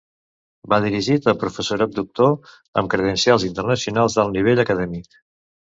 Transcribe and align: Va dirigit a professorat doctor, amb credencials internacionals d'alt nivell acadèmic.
Va 0.73 0.79
dirigit 0.85 1.27
a 1.33 1.35
professorat 1.43 1.93
doctor, 1.99 2.51
amb 2.83 2.93
credencials 2.95 3.47
internacionals 3.53 4.19
d'alt 4.21 4.39
nivell 4.41 4.65
acadèmic. 4.69 5.25